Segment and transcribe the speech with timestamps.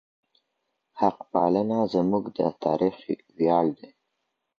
[0.99, 2.95] حق پالنه زموږ د تاریخ
[3.37, 3.89] ویاړ دی.